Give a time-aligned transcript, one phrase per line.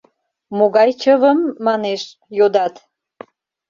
[0.57, 2.01] —Могай чывым, манеш,
[2.37, 2.73] йодат?